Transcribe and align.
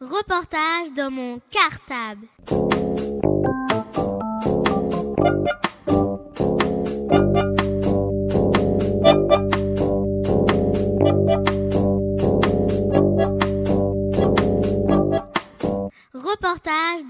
Reportage 0.00 0.92
dans 0.96 1.10
mon 1.10 1.40
cartable. 1.50 2.26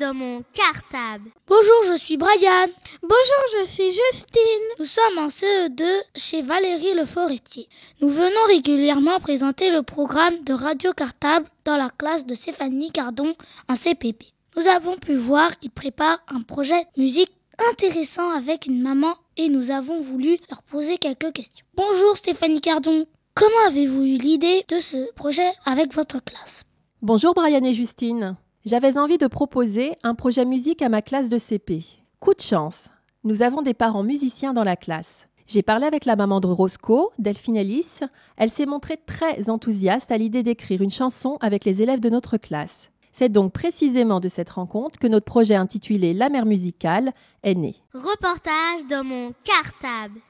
Dans 0.05 0.13
mon 0.13 0.45
cartable. 0.53 1.31
Bonjour, 1.47 1.93
je 1.93 1.97
suis 1.97 2.19
Brian. 2.19 2.67
Bonjour, 3.03 3.61
je 3.61 3.67
suis 3.67 3.91
Justine. 3.91 4.67
Nous 4.79 4.85
sommes 4.85 5.19
en 5.19 5.29
CE2 5.29 5.83
chez 6.15 6.43
Valérie 6.43 6.93
Le 6.95 7.07
Forestier. 7.07 7.69
Nous 8.03 8.11
venons 8.11 8.47
régulièrement 8.49 9.19
présenter 9.19 9.71
le 9.71 9.83
programme 9.83 10.45
de 10.45 10.53
Radio 10.53 10.93
Cartable 10.93 11.47
dans 11.65 11.79
la 11.79 11.89
classe 11.89 12.27
de 12.27 12.35
Stéphanie 12.35 12.91
Cardon 12.91 13.35
en 13.67 13.77
CPP. 13.77 14.27
Nous 14.59 14.69
avons 14.69 14.99
pu 14.99 15.15
voir 15.15 15.59
qu'ils 15.59 15.71
préparent 15.71 16.23
un 16.29 16.43
projet 16.43 16.85
musique 16.99 17.33
intéressant 17.71 18.31
avec 18.37 18.67
une 18.67 18.83
maman 18.83 19.15
et 19.39 19.49
nous 19.49 19.71
avons 19.71 20.03
voulu 20.03 20.37
leur 20.51 20.63
poser 20.65 20.99
quelques 20.99 21.33
questions. 21.33 21.65
Bonjour 21.77 22.15
Stéphanie 22.15 22.61
Cardon. 22.61 23.07
Comment 23.35 23.69
avez-vous 23.69 24.03
eu 24.03 24.19
l'idée 24.19 24.67
de 24.69 24.81
ce 24.81 25.11
projet 25.15 25.51
avec 25.65 25.95
votre 25.95 26.23
classe? 26.23 26.65
Bonjour 27.01 27.33
Brian 27.33 27.65
et 27.65 27.73
Justine. 27.73 28.37
J'avais 28.67 28.97
envie 28.97 29.19
de 29.19 29.27
proposer 29.27 29.93
un 30.05 30.15
projet 30.15 30.47
musique 30.47 30.81
à 30.81 30.89
ma 30.89 31.03
classe 31.03 31.29
de 31.29 31.37
CP. 31.37 31.83
Coup 32.19 32.33
de 32.33 32.41
chance, 32.41 32.89
nous 33.23 33.43
avons 33.43 33.61
des 33.61 33.75
parents 33.75 34.03
musiciens 34.03 34.55
dans 34.55 34.65
la 34.65 34.75
classe. 34.75 35.29
J'ai 35.47 35.63
parlé 35.63 35.85
avec 35.85 36.07
la 36.07 36.17
maman 36.17 36.41
de 36.41 36.47
Roscoe, 36.47 37.11
Delphine 37.19 37.59
Ellis. 37.59 38.01
Elle 38.39 38.49
s'est 38.49 38.65
montrée 38.65 38.99
très 39.05 39.51
enthousiaste 39.51 40.11
à 40.11 40.17
l'idée 40.17 40.43
d'écrire 40.43 40.81
une 40.81 40.89
chanson 40.89 41.37
avec 41.43 41.67
les 41.67 41.83
élèves 41.83 42.01
de 42.01 42.09
notre 42.09 42.39
classe. 42.39 42.91
C'est 43.13 43.29
donc 43.29 43.53
précisément 43.53 44.19
de 44.19 44.29
cette 44.29 44.49
rencontre 44.49 44.99
que 44.99 45.09
notre 45.09 45.27
projet 45.27 45.57
intitulé 45.57 46.15
La 46.15 46.31
mère 46.31 46.47
musicale 46.47 47.13
est 47.43 47.55
né. 47.55 47.75
Reportage 47.93 48.87
dans 48.89 49.05
mon 49.05 49.35
cartable. 49.45 50.21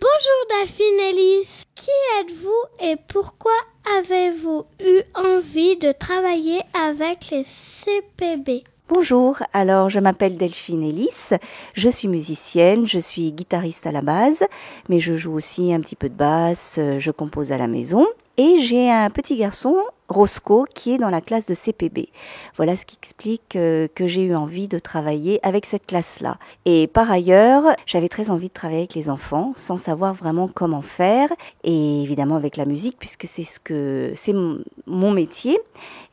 Bonjour 0.00 0.40
Daphine 0.48 1.00
Ellis. 1.10 1.61
Qui 1.82 1.90
êtes-vous 2.20 2.86
et 2.92 2.94
pourquoi 3.08 3.50
avez-vous 3.98 4.64
eu 4.78 5.00
envie 5.16 5.76
de 5.78 5.90
travailler 5.90 6.60
avec 6.80 7.30
les 7.32 7.42
CPB 7.44 8.62
Bonjour, 8.88 9.42
alors 9.52 9.90
je 9.90 9.98
m'appelle 9.98 10.36
Delphine 10.36 10.84
Ellis, 10.84 11.30
je 11.74 11.88
suis 11.88 12.06
musicienne, 12.06 12.86
je 12.86 13.00
suis 13.00 13.32
guitariste 13.32 13.84
à 13.88 13.90
la 13.90 14.00
base, 14.00 14.44
mais 14.88 15.00
je 15.00 15.16
joue 15.16 15.34
aussi 15.34 15.74
un 15.74 15.80
petit 15.80 15.96
peu 15.96 16.08
de 16.08 16.14
basse, 16.14 16.78
je 16.98 17.10
compose 17.10 17.50
à 17.50 17.58
la 17.58 17.66
maison 17.66 18.06
et 18.36 18.60
j'ai 18.60 18.88
un 18.88 19.10
petit 19.10 19.34
garçon 19.34 19.74
Roscoe 20.12 20.64
qui 20.74 20.94
est 20.94 20.98
dans 20.98 21.10
la 21.10 21.20
classe 21.20 21.46
de 21.46 21.54
CPB. 21.54 22.08
Voilà 22.56 22.76
ce 22.76 22.86
qui 22.86 22.96
explique 23.00 23.56
euh, 23.56 23.88
que 23.94 24.06
j'ai 24.06 24.22
eu 24.22 24.34
envie 24.34 24.68
de 24.68 24.78
travailler 24.78 25.40
avec 25.42 25.66
cette 25.66 25.86
classe-là. 25.86 26.38
Et 26.64 26.86
par 26.86 27.10
ailleurs, 27.10 27.64
j'avais 27.86 28.08
très 28.08 28.30
envie 28.30 28.48
de 28.48 28.52
travailler 28.52 28.80
avec 28.80 28.94
les 28.94 29.10
enfants 29.10 29.52
sans 29.56 29.76
savoir 29.76 30.14
vraiment 30.14 30.48
comment 30.48 30.82
faire 30.82 31.28
et 31.64 32.02
évidemment 32.02 32.36
avec 32.36 32.56
la 32.56 32.64
musique 32.64 32.96
puisque 32.98 33.26
c'est 33.26 33.44
ce 33.44 33.58
que 33.58 34.12
c'est 34.14 34.34
mon 34.86 35.10
métier. 35.10 35.58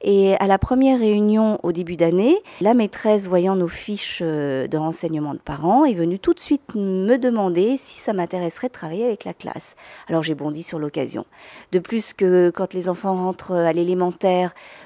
Et 0.01 0.35
à 0.39 0.47
la 0.47 0.57
première 0.57 0.99
réunion 0.99 1.59
au 1.61 1.73
début 1.73 1.97
d'année, 1.97 2.37
la 2.61 2.73
maîtresse, 2.73 3.27
voyant 3.27 3.57
nos 3.57 3.67
fiches 3.67 4.21
euh, 4.21 4.65
de 4.67 4.77
renseignement 4.77 5.33
de 5.33 5.39
parents, 5.39 5.83
est 5.83 5.93
venue 5.93 6.19
tout 6.19 6.33
de 6.33 6.39
suite 6.39 6.61
me 6.75 7.17
demander 7.17 7.75
si 7.75 7.99
ça 7.99 8.13
m'intéresserait 8.13 8.67
de 8.67 8.73
travailler 8.73 9.03
avec 9.03 9.25
la 9.25 9.33
classe. 9.33 9.75
Alors 10.07 10.23
j'ai 10.23 10.35
bondi 10.35 10.63
sur 10.63 10.79
l'occasion. 10.79 11.25
De 11.73 11.79
plus 11.79 12.13
que 12.13 12.49
quand 12.49 12.73
les 12.73 12.87
enfants 12.87 13.15
rentrent 13.15 13.53
à 13.53 13.73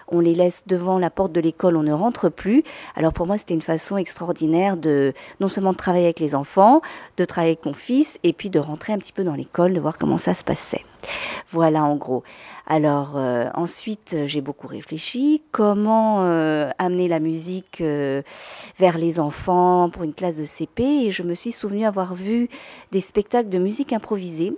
on 0.08 0.20
les 0.20 0.34
laisse 0.34 0.68
devant 0.68 1.00
la 1.00 1.10
porte 1.10 1.32
de 1.32 1.42
l'école, 1.42 1.76
on 1.78 1.84
ne 1.84 1.94
rentre 1.94 2.30
plus. 2.30 2.64
Alors 2.96 3.14
pour 3.14 3.26
moi, 3.26 3.38
c'était 3.38 3.54
une 3.54 3.62
façon 3.62 3.98
extraordinaire 3.98 4.78
de 4.78 5.14
non 5.40 5.48
seulement 5.48 5.72
de 5.72 5.78
travailler 5.78 6.06
avec 6.06 6.20
les 6.20 6.36
enfants, 6.36 6.82
de 7.18 7.26
travailler 7.26 7.54
avec 7.54 7.66
mon 7.66 7.74
fils, 7.74 8.20
et 8.24 8.34
puis 8.34 8.50
de 8.50 8.60
rentrer 8.60 8.94
un 8.94 8.98
petit 8.98 9.14
peu 9.14 9.24
dans 9.24 9.36
l'école, 9.36 9.74
de 9.74 9.80
voir 9.80 9.98
comment 9.98 10.18
ça 10.18 10.34
se 10.34 10.44
passait. 10.44 10.86
Voilà 11.50 11.84
en 11.84 11.96
gros. 11.96 12.24
Alors 12.66 13.14
euh, 13.18 13.50
ensuite, 13.56 14.16
j'ai 14.26 14.40
beaucoup 14.40 14.68
réfléchi 14.68 15.42
comment 15.52 16.22
euh, 16.22 16.70
amener 16.78 17.08
la 17.10 17.20
musique 17.20 17.82
euh, 17.82 18.22
vers 18.80 18.98
les 18.98 19.20
enfants 19.20 19.90
pour 19.90 20.04
une 20.04 20.14
classe 20.14 20.38
de 20.38 20.46
CP 20.46 20.84
et 20.84 21.12
je 21.12 21.24
me 21.24 21.34
suis 21.34 21.52
souvenu 21.52 21.86
avoir 21.86 22.16
vu 22.16 22.50
des 22.92 23.02
spectacles 23.02 23.50
de 23.50 23.60
musique 23.60 23.92
improvisée 23.92 24.54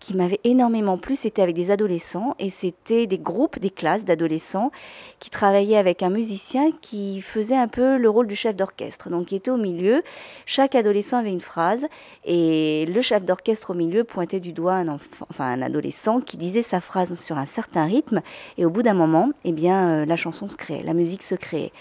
qui 0.00 0.14
m'avait 0.14 0.40
énormément 0.44 0.98
plu, 0.98 1.16
c'était 1.16 1.42
avec 1.42 1.54
des 1.54 1.70
adolescents 1.70 2.34
et 2.38 2.50
c'était 2.50 3.06
des 3.06 3.18
groupes, 3.18 3.58
des 3.58 3.70
classes 3.70 4.04
d'adolescents 4.04 4.70
qui 5.18 5.30
travaillaient 5.30 5.78
avec 5.78 6.02
un 6.02 6.10
musicien 6.10 6.70
qui 6.82 7.22
faisait 7.22 7.56
un 7.56 7.68
peu 7.68 7.96
le 7.96 8.08
rôle 8.08 8.26
du 8.26 8.36
chef 8.36 8.54
d'orchestre. 8.54 9.08
Donc 9.08 9.32
il 9.32 9.36
était 9.36 9.50
au 9.50 9.56
milieu, 9.56 10.02
chaque 10.44 10.74
adolescent 10.74 11.18
avait 11.18 11.32
une 11.32 11.40
phrase 11.40 11.86
et 12.24 12.86
le 12.86 13.00
chef 13.00 13.24
d'orchestre 13.24 13.70
au 13.70 13.74
milieu 13.74 14.04
pointait 14.04 14.40
du 14.40 14.52
doigt 14.52 14.74
un 14.74 14.88
enfant, 14.88 15.26
enfin 15.30 15.46
un 15.46 15.62
adolescent 15.62 16.20
qui 16.20 16.36
disait 16.36 16.62
sa 16.62 16.80
phrase 16.80 17.18
sur 17.18 17.38
un 17.38 17.46
certain 17.46 17.86
rythme 17.86 18.20
et 18.58 18.66
au 18.66 18.70
bout 18.70 18.82
d'un 18.82 18.94
moment, 18.94 19.30
eh 19.44 19.52
bien 19.52 19.88
euh, 19.88 20.04
la 20.04 20.16
chanson 20.16 20.48
se 20.48 20.56
créait, 20.56 20.82
la 20.82 20.94
musique 20.94 21.22
se 21.22 21.34
créait. 21.34 21.72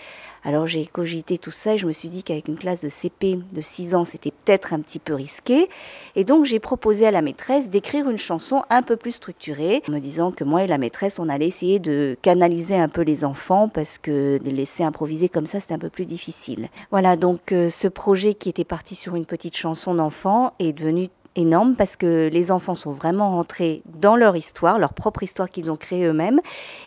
Alors 0.46 0.68
j'ai 0.68 0.86
cogité 0.86 1.40
tout 1.40 1.50
ça 1.50 1.74
et 1.74 1.78
je 1.80 1.88
me 1.88 1.92
suis 1.92 2.10
dit 2.10 2.22
qu'avec 2.22 2.48
une 2.48 2.56
classe 2.56 2.82
de 2.82 2.88
CP 2.88 3.40
de 3.52 3.62
6 3.62 3.96
ans, 3.96 4.06
c'était 4.06 4.30
peut-être 4.30 4.74
un 4.74 4.80
petit 4.80 5.00
peu 5.00 5.16
risqué. 5.16 5.68
Et 6.16 6.24
donc 6.24 6.46
j'ai 6.46 6.60
proposé 6.60 7.08
à 7.08 7.12
la 7.12 7.24
maîtresse 7.24 7.72
d'écrire 7.72 8.08
une 8.08 8.20
chanson 8.20 8.62
un 8.70 8.84
peu 8.84 8.96
plus 8.96 9.14
structurée, 9.14 9.82
en 9.90 9.92
me 9.94 10.00
disant 10.00 10.32
que 10.32 10.44
moi 10.44 10.64
et 10.64 10.68
la 10.68 10.78
maîtresse, 10.78 11.18
on 11.18 11.30
allait 11.30 11.48
essayer 11.48 11.80
de 11.80 12.16
canaliser 12.22 12.76
un 12.76 12.90
peu 12.90 13.02
les 13.02 13.26
enfants 13.26 13.70
parce 13.70 13.98
que 13.98 14.40
les 14.44 14.52
laisser 14.52 14.84
improviser 14.84 15.30
comme 15.30 15.48
ça, 15.48 15.60
c'était 15.60 15.74
un 15.74 15.80
peu 15.80 15.90
plus 15.90 16.06
difficile. 16.06 16.70
Voilà, 16.92 17.16
donc 17.16 17.52
euh, 17.52 17.72
ce 17.72 17.88
projet 17.88 18.36
qui 18.36 18.48
était 18.48 18.64
parti 18.64 18.94
sur 18.94 19.16
une 19.16 19.26
petite 19.26 19.58
chanson 19.58 19.96
d'enfant 19.96 20.54
est 20.60 20.74
devenu 20.74 21.10
énorme 21.36 21.76
parce 21.76 21.96
que 21.96 22.30
les 22.32 22.52
enfants 22.52 22.76
sont 22.76 22.92
vraiment 22.92 23.32
rentrés 23.32 23.82
dans 24.00 24.16
leur 24.16 24.36
histoire, 24.36 24.80
leur 24.80 24.94
propre 24.94 25.24
histoire 25.24 25.50
qu'ils 25.50 25.72
ont 25.72 25.76
créée 25.76 26.06
eux-mêmes, 26.06 26.40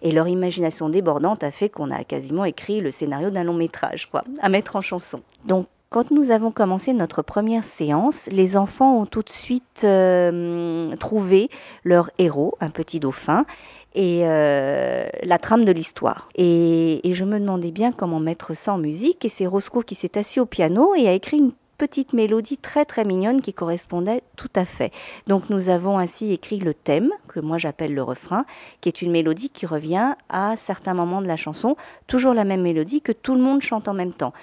et 0.02 0.10
leur 0.10 0.28
imagination 0.28 0.88
débordante 0.88 1.44
a 1.44 1.50
fait 1.50 1.68
qu'on 1.68 1.90
a 1.90 2.04
quasiment 2.04 2.44
écrit 2.44 2.80
le 2.80 2.90
scénario 2.90 3.30
d'un 3.30 3.44
long 3.44 3.54
métrage, 3.54 4.08
quoi, 4.10 4.24
à 4.40 4.48
mettre 4.48 4.76
en 4.76 4.80
chanson. 4.80 5.20
Donc 5.44 5.66
quand 5.90 6.10
nous 6.10 6.30
avons 6.30 6.50
commencé 6.50 6.92
notre 6.92 7.22
première 7.22 7.64
séance, 7.64 8.28
les 8.30 8.56
enfants 8.58 9.00
ont 9.00 9.06
tout 9.06 9.22
de 9.22 9.30
suite 9.30 9.82
euh, 9.84 10.94
trouvé 10.96 11.48
leur 11.82 12.10
héros, 12.18 12.56
un 12.60 12.68
petit 12.68 13.00
dauphin, 13.00 13.46
et 13.94 14.20
euh, 14.24 15.08
la 15.22 15.38
trame 15.38 15.64
de 15.64 15.72
l'histoire. 15.72 16.28
Et, 16.34 17.08
et, 17.08 17.14
je 17.14 17.24
me 17.24 17.40
demandais 17.40 17.70
bien 17.70 17.90
comment 17.90 18.20
mettre 18.20 18.54
ça 18.54 18.74
en 18.74 18.78
musique, 18.78 19.24
et 19.24 19.30
c'est 19.30 19.46
Roscoe 19.46 19.82
qui 19.82 19.94
s'est 19.94 20.18
assis 20.18 20.40
au 20.40 20.46
piano 20.46 20.94
et 20.94 21.08
a 21.08 21.12
écrit 21.12 21.38
une 21.38 21.52
petite 21.78 22.12
mélodie 22.12 22.58
très 22.58 22.84
très 22.84 23.04
mignonne 23.04 23.40
qui 23.40 23.54
correspondait 23.54 24.22
tout 24.36 24.50
à 24.54 24.64
fait. 24.64 24.92
Donc 25.26 25.48
nous 25.48 25.68
avons 25.68 25.98
ainsi 25.98 26.32
écrit 26.32 26.58
le 26.58 26.74
thème, 26.74 27.10
que 27.28 27.40
moi 27.40 27.56
j'appelle 27.56 27.94
le 27.94 28.02
refrain, 28.02 28.44
qui 28.80 28.88
est 28.88 29.00
une 29.00 29.12
mélodie 29.12 29.48
qui 29.48 29.64
revient 29.64 30.14
à 30.28 30.56
certains 30.56 30.94
moments 30.94 31.22
de 31.22 31.28
la 31.28 31.36
chanson, 31.36 31.76
toujours 32.06 32.34
la 32.34 32.44
même 32.44 32.62
mélodie 32.62 33.00
que 33.00 33.12
tout 33.12 33.34
le 33.34 33.40
monde 33.40 33.62
chante 33.62 33.88
en 33.88 33.94
même 33.94 34.12
temps. 34.12 34.34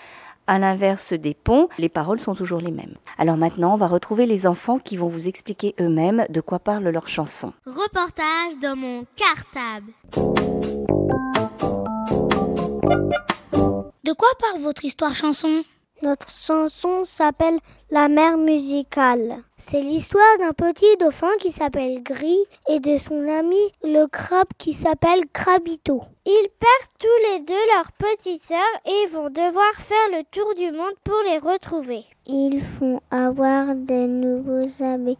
À 0.48 0.60
l'inverse 0.60 1.14
des 1.14 1.34
ponts, 1.34 1.70
les 1.80 1.90
paroles 1.90 2.20
sont 2.20 2.36
toujours 2.36 2.60
les 2.60 2.72
mêmes. 2.72 2.96
Alors 3.18 3.36
maintenant, 3.36 3.74
on 3.74 3.78
va 3.78 3.88
retrouver 3.88 4.28
les 4.28 4.46
enfants 4.46 4.78
qui 4.78 4.96
vont 4.96 5.08
vous 5.08 5.28
expliquer 5.28 5.74
eux-mêmes 5.82 6.26
de 6.30 6.40
quoi 6.40 6.60
parle 6.60 6.88
leur 6.88 7.08
chanson. 7.08 7.52
Reportage 7.66 8.60
dans 8.62 8.76
mon 8.76 9.06
cartable. 9.16 9.92
De 14.04 14.14
quoi 14.14 14.30
parle 14.40 14.62
votre 14.62 14.86
histoire 14.86 15.16
chanson? 15.16 15.64
Notre 16.02 16.30
chanson 16.30 17.06
s'appelle 17.06 17.60
La 17.90 18.08
mère 18.08 18.38
musicale. 18.38 19.44
C'est 19.72 19.82
l'histoire 19.82 20.38
d'un 20.38 20.54
petit 20.54 20.96
dauphin 21.00 21.32
qui 21.40 21.52
s'appelle 21.52 22.04
Gris 22.04 22.46
et 22.70 22.80
de 22.80 23.00
son 23.00 23.28
ami 23.28 23.58
le 23.84 24.06
crabe 24.06 24.48
qui 24.60 24.74
s'appelle 24.74 25.24
Crabito. 25.34 26.04
Ils 26.28 26.50
perdent 26.60 26.94
tous 27.00 27.32
les 27.32 27.40
deux 27.40 27.54
leur 27.74 27.92
petite 27.94 28.44
sœur 28.44 28.60
et 28.86 29.08
vont 29.08 29.30
devoir 29.30 29.74
faire 29.80 30.10
le 30.12 30.24
tour 30.32 30.54
du 30.54 30.72
monde 30.72 30.94
pour 31.04 31.20
les 31.26 31.40
retrouver. 31.40 32.04
Ils 32.28 32.62
font 32.62 33.02
avoir 33.10 33.74
des 33.74 34.08
nouveaux 34.08 34.70
amis. 34.84 35.18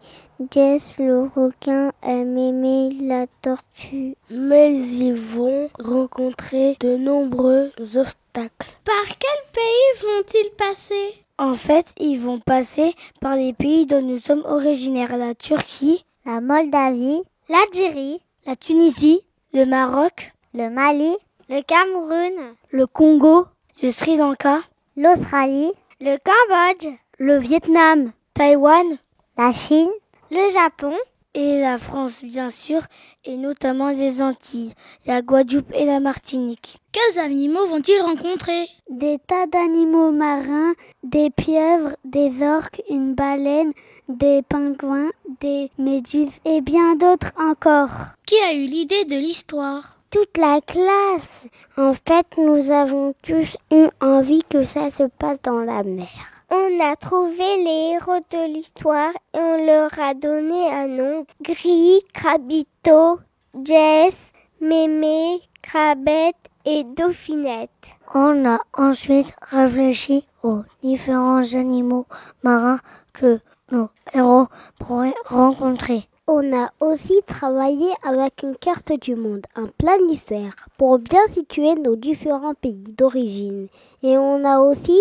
Jess 0.52 0.96
le 0.98 1.24
requin 1.24 1.90
aime 2.04 2.38
aimer 2.38 2.90
la 3.00 3.26
tortue. 3.42 4.14
Mais 4.30 4.74
ils 4.74 5.14
vont 5.14 5.70
rencontrer 5.80 6.76
de 6.78 6.96
nombreux 6.96 7.72
obstacles. 7.80 8.70
Par 8.84 9.06
quel 9.06 9.52
pays 9.52 10.02
vont-ils 10.02 10.50
passer? 10.56 11.25
En 11.38 11.54
fait, 11.54 11.92
ils 11.98 12.18
vont 12.18 12.38
passer 12.38 12.94
par 13.20 13.36
les 13.36 13.52
pays 13.52 13.86
dont 13.86 14.02
nous 14.02 14.18
sommes 14.18 14.44
originaires, 14.46 15.16
la 15.16 15.34
Turquie, 15.34 16.04
la 16.24 16.40
Moldavie, 16.40 17.22
l'Algérie, 17.48 18.20
la 18.46 18.56
Tunisie, 18.56 19.20
le 19.52 19.64
Maroc, 19.64 20.32
le 20.54 20.70
Mali, 20.70 21.14
le 21.48 21.62
Cameroun, 21.62 22.54
le 22.70 22.86
Congo, 22.86 23.46
le 23.82 23.90
Sri 23.90 24.16
Lanka, 24.16 24.60
l'Australie, 24.96 25.72
le 26.00 26.16
Cambodge, 26.18 26.92
le 27.18 27.38
Vietnam, 27.38 28.12
Taïwan, 28.34 28.98
la 29.36 29.52
Chine, 29.52 29.90
le 30.30 30.52
Japon 30.52 30.94
et 31.34 31.60
la 31.60 31.76
France 31.76 32.24
bien 32.24 32.48
sûr, 32.48 32.80
et 33.24 33.36
notamment 33.36 33.90
les 33.90 34.22
Antilles, 34.22 34.72
la 35.04 35.20
Guadeloupe 35.20 35.72
et 35.74 35.84
la 35.84 36.00
Martinique. 36.00 36.78
Quels 36.96 37.18
animaux 37.18 37.66
vont-ils 37.66 38.00
rencontrer? 38.00 38.68
Des 38.88 39.18
tas 39.26 39.46
d'animaux 39.46 40.12
marins, 40.12 40.72
des 41.02 41.28
pieuvres, 41.28 41.94
des 42.06 42.42
orques, 42.42 42.80
une 42.88 43.12
baleine, 43.12 43.74
des 44.08 44.40
pingouins, 44.40 45.10
des 45.42 45.70
méduses 45.76 46.32
et 46.46 46.62
bien 46.62 46.96
d'autres 46.96 47.32
encore. 47.38 47.90
Qui 48.26 48.36
a 48.48 48.54
eu 48.54 48.64
l'idée 48.64 49.04
de 49.04 49.16
l'histoire? 49.16 49.98
Toute 50.08 50.38
la 50.38 50.62
classe. 50.62 51.44
En 51.76 51.92
fait, 51.92 52.26
nous 52.38 52.70
avons 52.70 53.12
tous 53.22 53.58
eu 53.70 53.88
envie 54.00 54.44
que 54.48 54.64
ça 54.64 54.90
se 54.90 55.02
passe 55.02 55.42
dans 55.42 55.60
la 55.60 55.82
mer. 55.82 56.08
On 56.50 56.80
a 56.80 56.96
trouvé 56.96 57.58
les 57.58 57.96
héros 57.96 58.24
de 58.30 58.54
l'histoire 58.54 59.12
et 59.34 59.38
on 59.38 59.66
leur 59.66 59.90
a 60.00 60.14
donné 60.14 60.72
un 60.72 60.86
nom. 60.86 61.26
Gris, 61.42 62.00
Crabito, 62.14 63.18
Jess, 63.62 64.32
Mémé, 64.62 65.42
Crabette 65.60 66.36
et 66.66 66.84
Dauphinette. 66.84 67.70
On 68.14 68.44
a 68.44 68.58
ensuite 68.76 69.34
réfléchi 69.40 70.26
aux 70.42 70.62
différents 70.82 71.54
animaux 71.54 72.06
marins 72.42 72.80
que 73.14 73.38
nos 73.70 73.88
héros 74.12 74.48
pourraient 74.78 75.14
rencontrer. 75.26 76.08
On 76.28 76.52
a 76.52 76.70
aussi 76.80 77.20
travaillé 77.24 77.88
avec 78.02 78.42
une 78.42 78.56
carte 78.56 78.92
du 79.00 79.14
monde, 79.14 79.46
un 79.54 79.68
planisphère, 79.78 80.56
pour 80.76 80.98
bien 80.98 81.24
situer 81.28 81.76
nos 81.76 81.94
différents 81.94 82.54
pays 82.54 82.82
d'origine. 82.98 83.68
Et 84.02 84.18
on 84.18 84.44
a 84.44 84.58
aussi 84.58 84.98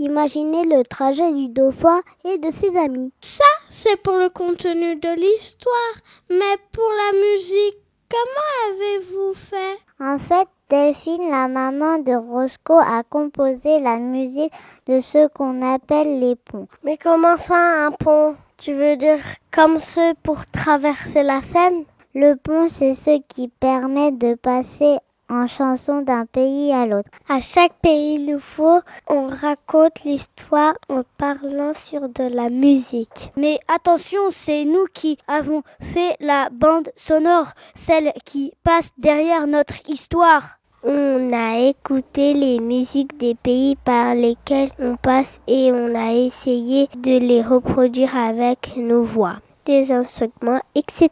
imaginé 0.00 0.64
le 0.64 0.82
trajet 0.82 1.32
du 1.32 1.48
dauphin 1.48 2.00
et 2.24 2.38
de 2.38 2.50
ses 2.50 2.76
amis. 2.76 3.12
Ça, 3.20 3.44
c'est 3.70 4.02
pour 4.02 4.16
le 4.16 4.30
contenu 4.30 4.96
de 4.96 5.14
l'histoire. 5.14 5.94
Mais 6.30 6.56
pour 6.72 6.90
la 6.90 7.18
musique, 7.20 7.78
comment 8.10 8.74
avez-vous 8.74 9.34
fait? 9.34 9.78
En 10.00 10.18
fait, 10.18 10.48
Delphine, 10.70 11.30
la 11.30 11.46
maman 11.46 11.98
de 11.98 12.14
Roscoe, 12.14 12.80
a 12.80 13.02
composé 13.02 13.80
la 13.80 13.98
musique 13.98 14.52
de 14.86 15.02
ce 15.02 15.28
qu'on 15.28 15.60
appelle 15.60 16.20
les 16.20 16.36
ponts. 16.36 16.68
Mais 16.82 16.96
comment 16.96 17.36
ça, 17.36 17.86
un 17.86 17.90
pont? 17.90 18.34
Tu 18.56 18.72
veux 18.72 18.96
dire 18.96 19.20
comme 19.52 19.78
ceux 19.78 20.14
pour 20.22 20.46
traverser 20.46 21.22
la 21.22 21.42
Seine? 21.42 21.84
Le 22.14 22.36
pont, 22.36 22.68
c'est 22.70 22.94
ce 22.94 23.20
qui 23.28 23.48
permet 23.48 24.12
de 24.12 24.34
passer 24.36 24.96
en 25.28 25.46
chanson 25.46 26.02
d'un 26.02 26.26
pays 26.26 26.72
à 26.72 26.86
l'autre. 26.86 27.10
À 27.28 27.40
chaque 27.40 27.74
pays 27.82 28.18
nouveau, 28.18 28.80
on 29.08 29.28
raconte 29.28 30.04
l'histoire 30.04 30.74
en 30.88 31.02
parlant 31.18 31.72
sur 31.74 32.08
de 32.08 32.24
la 32.24 32.48
musique. 32.48 33.32
Mais 33.36 33.58
attention, 33.68 34.30
c'est 34.30 34.64
nous 34.64 34.86
qui 34.92 35.18
avons 35.26 35.62
fait 35.80 36.16
la 36.20 36.48
bande 36.50 36.90
sonore, 36.96 37.48
celle 37.74 38.12
qui 38.24 38.52
passe 38.62 38.90
derrière 38.98 39.46
notre 39.46 39.88
histoire. 39.88 40.58
On 40.86 41.32
a 41.32 41.60
écouté 41.60 42.34
les 42.34 42.58
musiques 42.60 43.16
des 43.16 43.34
pays 43.34 43.74
par 43.74 44.14
lesquels 44.14 44.70
on 44.78 44.96
passe 44.96 45.40
et 45.46 45.72
on 45.72 45.94
a 45.94 46.12
essayé 46.12 46.88
de 46.94 47.18
les 47.18 47.40
reproduire 47.40 48.14
avec 48.14 48.76
nos 48.76 49.02
voix, 49.02 49.38
des 49.64 49.92
instruments, 49.92 50.60
etc. 50.74 51.10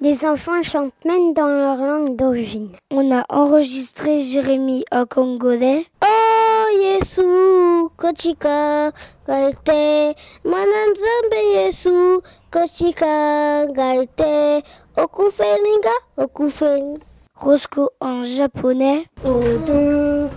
Les 0.00 0.24
enfants 0.24 0.62
chantent 0.62 0.92
même 1.04 1.34
dans 1.34 1.46
leur 1.46 1.76
langue 1.76 2.16
d'origine. 2.16 2.70
On 2.90 3.14
a 3.14 3.24
enregistré 3.28 4.22
Jérémy 4.22 4.84
en 4.90 5.06
congolais. 5.06 5.86
Oh 6.02 6.66
Yesu, 6.80 7.88
kochika, 7.96 8.90
galte, 9.26 10.16
mananzambe 10.44 11.40
Yesu, 11.54 12.20
kochika, 12.50 13.66
galte, 13.66 14.62
okufelinga, 14.96 15.96
okufelinga. 16.16 17.04
Roscoe 17.34 17.88
en 18.00 18.22
japonais. 18.22 19.06
Odon 19.24 20.28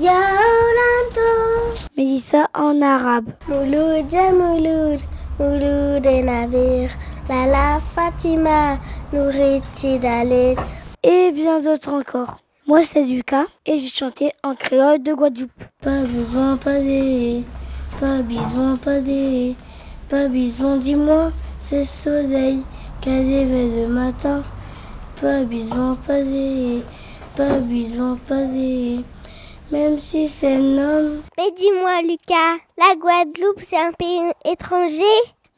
yaolanto. 0.00 1.28
Mélissa 1.96 2.48
en 2.54 2.80
arabe. 2.82 3.32
Mouloud 3.48 4.12
ya 4.12 4.32
mouloud, 4.32 5.00
mouloud 5.38 6.06
et 6.06 6.22
navire. 6.22 6.90
Lala 7.28 7.80
Fatima, 7.94 8.78
nourriture 9.12 9.98
d'alet. 10.00 10.56
Et 11.02 11.32
bien 11.32 11.60
d'autres 11.60 11.92
encore. 11.92 12.38
Moi 12.66 12.82
c'est 12.84 13.04
Lucas 13.04 13.46
et 13.66 13.78
j'ai 13.78 13.88
chanté 13.88 14.32
en 14.42 14.54
créole 14.54 15.02
de 15.02 15.12
Guadeloupe. 15.12 15.50
Pas 15.82 16.02
besoin, 16.02 16.56
pas 16.56 16.78
des, 16.78 17.42
pas 17.98 18.22
besoin, 18.22 18.76
pas 18.76 19.00
des, 19.00 19.56
pas 20.08 20.28
besoin, 20.28 20.76
dis-moi, 20.76 21.32
c'est 21.58 21.84
soleil 21.84 22.60
qu'à 23.00 23.10
le 23.10 23.86
matin. 23.86 24.42
Pas 25.20 25.42
besoin, 25.44 25.96
pas 26.06 26.22
des, 26.22 26.82
pas 27.36 27.58
besoin, 27.58 28.18
pas 28.28 28.44
des, 28.44 29.04
même 29.70 29.98
si 29.98 30.28
c'est 30.28 30.54
un 30.54 30.78
homme. 30.78 31.22
Mais 31.38 31.50
dis-moi, 31.56 32.02
Lucas, 32.02 32.58
la 32.78 32.94
Guadeloupe, 32.96 33.60
c'est 33.62 33.78
un 33.78 33.92
pays 33.92 34.20
étranger? 34.44 35.02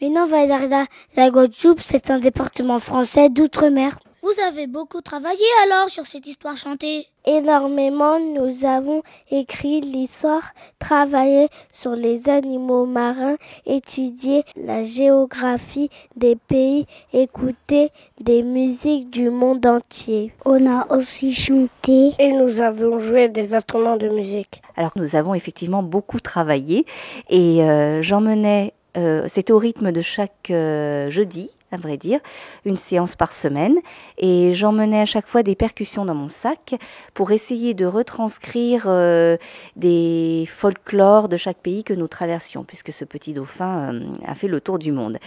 Mais 0.03 0.09
non, 0.09 0.27
Valerda, 0.27 0.87
la 1.17 1.31
Guadeloupe, 1.31 1.81
c'est 1.81 2.11
un 2.11 2.19
département 2.19 2.81
français 2.81 3.29
d'outre-mer. 3.29 4.01
Vous 4.21 4.33
avez 4.49 4.67
beaucoup 4.67 5.01
travaillé 5.01 5.45
alors 5.65 5.89
sur 5.89 6.07
cette 6.07 6.27
histoire 6.27 6.57
chantée 6.57 7.07
Énormément, 7.25 8.19
nous 8.19 8.65
avons 8.65 9.03
écrit 9.31 9.81
l'histoire, 9.81 10.55
travaillé 10.81 11.49
sur 11.73 11.93
les 11.93 12.29
animaux 12.29 12.85
marins, 12.85 13.37
étudié 13.65 14.45
la 14.57 14.83
géographie 14.83 15.89
des 16.17 16.35
pays, 16.35 16.87
écouté 17.13 17.91
des 18.21 18.43
musiques 18.43 19.09
du 19.09 19.31
monde 19.31 19.65
entier. 19.67 20.33
On 20.45 20.67
a 20.69 20.93
aussi 20.97 21.33
chanté 21.33 22.15
et 22.19 22.33
nous 22.33 22.61
avons 22.61 22.99
joué 22.99 23.29
des 23.29 23.55
instruments 23.55 23.97
de 23.97 24.09
musique. 24.09 24.63
Alors 24.77 24.91
nous 24.97 25.15
avons 25.15 25.35
effectivement 25.35 25.85
beaucoup 25.85 26.19
travaillé 26.19 26.87
et 27.31 27.63
euh, 27.63 28.03
j'emmenais, 28.03 28.73
euh, 28.97 29.27
c'était 29.29 29.53
au 29.53 29.59
rythme 29.59 29.93
de 29.93 30.01
chaque 30.01 30.51
euh, 30.51 31.09
jeudi 31.09 31.51
à 31.73 31.77
vrai 31.77 31.97
dire, 31.97 32.21
une 32.65 32.77
séance 32.77 33.17
par 33.17 33.33
semaine. 33.33 33.77
Et 34.19 34.55
j'emmenais 34.55 35.01
à 35.01 35.07
chaque 35.07 35.27
fois 35.27 35.43
des 35.43 35.55
percussions 35.55 36.05
dans 36.05 36.15
mon 36.15 36.29
sac 36.29 36.75
pour 37.15 37.33
essayer 37.33 37.75
de 37.75 37.87
retranscrire 37.87 38.85
euh, 38.87 39.37
des 39.77 40.49
folklores 40.53 41.29
de 41.29 41.37
chaque 41.37 41.59
pays 41.59 41.85
que 41.85 41.95
nous 41.95 42.09
traversions, 42.09 42.65
puisque 42.65 42.93
ce 42.93 43.05
petit 43.05 43.33
dauphin 43.33 43.95
euh, 43.95 44.01
a 44.27 44.35
fait 44.35 44.49
le 44.49 44.61
tour 44.61 44.79
du 44.79 44.93
monde. 44.93 45.19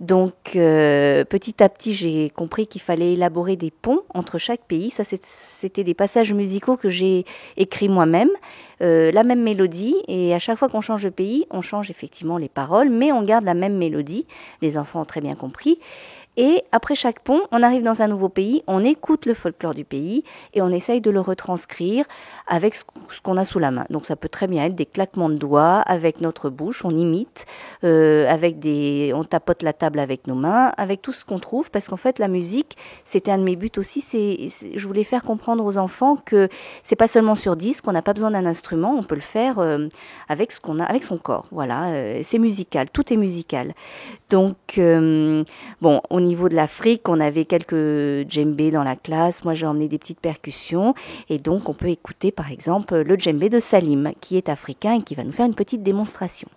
Donc 0.00 0.34
euh, 0.56 1.24
petit 1.24 1.62
à 1.62 1.68
petit, 1.68 1.94
j'ai 1.94 2.30
compris 2.30 2.66
qu'il 2.66 2.80
fallait 2.80 3.14
élaborer 3.14 3.56
des 3.56 3.70
ponts 3.70 4.02
entre 4.14 4.38
chaque 4.38 4.62
pays. 4.62 4.90
Ça, 4.90 5.04
c'était 5.04 5.84
des 5.84 5.94
passages 5.94 6.32
musicaux 6.32 6.76
que 6.76 6.88
j'ai 6.88 7.24
écrits 7.56 7.88
moi-même. 7.88 8.30
La 8.80 9.24
même 9.24 9.42
mélodie 9.42 9.96
et 10.06 10.32
à 10.32 10.38
chaque 10.38 10.56
fois 10.56 10.68
qu'on 10.68 10.80
change 10.80 11.02
de 11.02 11.08
pays, 11.08 11.46
on 11.50 11.62
change 11.62 11.90
effectivement 11.90 12.38
les 12.38 12.48
paroles, 12.48 12.90
mais 12.90 13.10
on 13.10 13.24
garde 13.24 13.44
la 13.44 13.54
même 13.54 13.76
mélodie. 13.76 14.26
Les 14.62 14.78
enfants 14.78 15.00
ont 15.00 15.04
très 15.04 15.20
bien 15.20 15.34
compris. 15.34 15.80
Et 16.36 16.62
après 16.70 16.94
chaque 16.94 17.18
pont, 17.18 17.42
on 17.50 17.64
arrive 17.64 17.82
dans 17.82 18.00
un 18.00 18.06
nouveau 18.06 18.28
pays, 18.28 18.62
on 18.68 18.84
écoute 18.84 19.26
le 19.26 19.34
folklore 19.34 19.74
du 19.74 19.84
pays 19.84 20.22
et 20.54 20.62
on 20.62 20.70
essaye 20.70 21.00
de 21.00 21.10
le 21.10 21.20
retranscrire 21.20 22.04
avec 22.48 22.74
ce 22.74 22.84
qu'on 23.22 23.36
a 23.36 23.44
sous 23.44 23.58
la 23.58 23.70
main. 23.70 23.84
Donc 23.90 24.06
ça 24.06 24.16
peut 24.16 24.28
très 24.28 24.46
bien 24.46 24.64
être 24.64 24.74
des 24.74 24.86
claquements 24.86 25.28
de 25.28 25.34
doigts 25.34 25.80
avec 25.80 26.20
notre 26.20 26.50
bouche, 26.50 26.84
on 26.84 26.90
imite, 26.90 27.46
euh, 27.84 28.28
avec 28.28 28.58
des, 28.58 29.12
on 29.14 29.24
tapote 29.24 29.62
la 29.62 29.72
table 29.72 29.98
avec 29.98 30.26
nos 30.26 30.34
mains, 30.34 30.72
avec 30.76 31.02
tout 31.02 31.12
ce 31.12 31.24
qu'on 31.24 31.38
trouve, 31.38 31.70
parce 31.70 31.88
qu'en 31.88 31.96
fait 31.96 32.18
la 32.18 32.28
musique, 32.28 32.76
c'était 33.04 33.30
un 33.30 33.38
de 33.38 33.42
mes 33.42 33.56
buts 33.56 33.70
aussi. 33.76 34.00
C'est, 34.00 34.48
je 34.74 34.86
voulais 34.86 35.04
faire 35.04 35.24
comprendre 35.24 35.64
aux 35.64 35.78
enfants 35.78 36.16
que 36.16 36.48
c'est 36.82 36.96
pas 36.96 37.08
seulement 37.08 37.34
sur 37.34 37.56
disque, 37.56 37.86
on 37.88 37.92
n'a 37.92 38.02
pas 38.02 38.14
besoin 38.14 38.30
d'un 38.30 38.46
instrument, 38.46 38.94
on 38.96 39.02
peut 39.02 39.14
le 39.14 39.20
faire 39.20 39.58
euh, 39.58 39.88
avec 40.28 40.52
ce 40.52 40.60
qu'on 40.60 40.78
a, 40.78 40.84
avec 40.84 41.02
son 41.02 41.18
corps. 41.18 41.46
Voilà, 41.50 41.88
euh, 41.88 42.20
c'est 42.22 42.38
musical, 42.38 42.90
tout 42.90 43.12
est 43.12 43.16
musical. 43.16 43.74
Donc 44.30 44.78
bon, 44.78 46.02
on 46.10 46.20
niveau 46.28 46.48
de 46.48 46.54
l'Afrique, 46.54 47.08
on 47.08 47.20
avait 47.20 47.44
quelques 47.44 48.28
djembés 48.28 48.70
dans 48.70 48.84
la 48.84 48.96
classe. 48.96 49.44
Moi, 49.44 49.54
j'ai 49.54 49.66
emmené 49.66 49.88
des 49.88 49.98
petites 49.98 50.20
percussions. 50.20 50.94
Et 51.28 51.38
donc, 51.38 51.68
on 51.68 51.74
peut 51.74 51.88
écouter, 51.88 52.30
par 52.38 52.52
exemple, 52.52 52.94
le 52.98 53.18
djembé 53.18 53.48
de 53.48 53.58
Salim, 53.58 54.12
qui 54.20 54.36
est 54.36 54.48
africain 54.48 54.94
et 54.94 55.02
qui 55.02 55.16
va 55.16 55.24
nous 55.24 55.32
faire 55.32 55.46
une 55.46 55.56
petite 55.56 55.82
démonstration. 55.82 56.48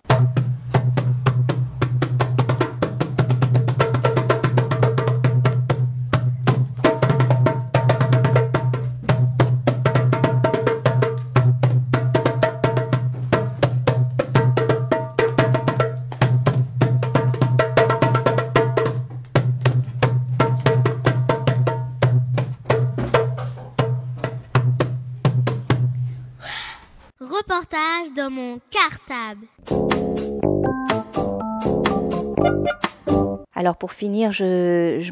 Alors 33.62 33.76
pour 33.76 33.92
finir, 33.92 34.32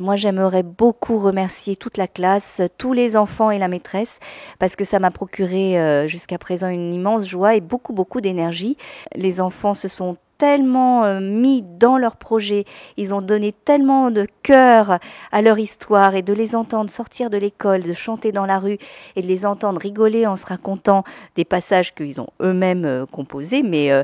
moi 0.01 0.15
j'aimerais 0.15 0.63
beaucoup 0.63 1.19
remercier 1.19 1.75
toute 1.75 1.97
la 1.97 2.07
classe, 2.07 2.63
tous 2.79 2.93
les 2.93 3.15
enfants 3.15 3.51
et 3.51 3.59
la 3.59 3.67
maîtresse, 3.67 4.19
parce 4.57 4.75
que 4.75 4.85
ça 4.85 4.97
m'a 4.97 5.11
procuré 5.11 5.79
euh, 5.79 6.07
jusqu'à 6.07 6.39
présent 6.39 6.67
une 6.67 6.91
immense 6.91 7.27
joie 7.27 7.53
et 7.53 7.61
beaucoup 7.61 7.93
beaucoup 7.93 8.21
d'énergie. 8.21 8.75
Les 9.13 9.39
enfants 9.39 9.75
se 9.75 9.87
sont 9.87 10.17
tellement 10.39 11.03
euh, 11.03 11.19
mis 11.19 11.61
dans 11.61 11.97
leur 11.97 12.15
projet, 12.15 12.65
ils 12.95 13.13
ont 13.13 13.21
donné 13.21 13.51
tellement 13.51 14.09
de 14.09 14.25
cœur 14.41 14.97
à 15.33 15.41
leur 15.41 15.59
histoire 15.59 16.15
et 16.15 16.21
de 16.21 16.33
les 16.33 16.55
entendre 16.55 16.89
sortir 16.89 17.29
de 17.29 17.37
l'école, 17.37 17.83
de 17.83 17.91
chanter 17.91 18.31
dans 18.31 18.45
la 18.45 18.57
rue 18.57 18.77
et 19.17 19.21
de 19.21 19.27
les 19.27 19.45
entendre 19.45 19.79
rigoler 19.79 20.25
en 20.25 20.37
se 20.37 20.45
racontant 20.45 21.03
des 21.35 21.43
passages 21.43 21.93
qu'ils 21.93 22.21
ont 22.21 22.29
eux-mêmes 22.41 22.85
euh, 22.85 23.05
composés, 23.05 23.63
mais 23.63 23.91
euh, 23.91 24.03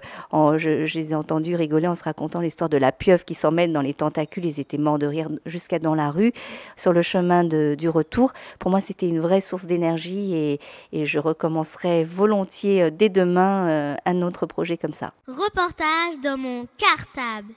je, 0.58 0.94
les 0.94 1.12
ai 1.14 1.16
entendus 1.16 1.56
rigoler 1.56 1.88
en 1.88 1.96
se 1.96 2.04
racontant 2.04 2.42
l'histoire 2.42 2.70
de 2.70 2.78
la 2.78 2.92
pieuvre 2.92 3.24
qui 3.24 3.34
s'emmène 3.34 3.72
dans 3.72 3.82
les 3.82 3.94
tentacules, 3.94 4.46
ils 4.46 4.60
étaient 4.60 4.78
morts 4.78 5.00
de 5.00 5.08
rire 5.08 5.30
jusqu'à 5.46 5.80
dans 5.80 5.96
la 5.96 6.12
rue, 6.12 6.34
sur 6.76 6.92
le 6.92 7.02
chemin 7.02 7.46
du 7.46 7.90
retour. 7.90 8.34
Pour 8.60 8.72
moi, 8.72 8.82
c'était 8.82 9.08
une 9.08 9.22
vraie 9.22 9.42
source 9.42 9.66
d'énergie 9.66 10.36
et, 10.36 10.60
et, 10.92 11.06
je 11.06 11.20
recommencerai 11.20 12.04
volontiers 12.04 12.92
dès 12.92 13.10
demain 13.10 13.96
un 14.06 14.22
autre 14.22 14.46
projet 14.46 14.76
comme 14.78 14.94
ça. 14.94 15.14
Reportage 15.28 16.20
dans 16.26 16.38
mon 16.40 16.68
cartable. 16.80 17.54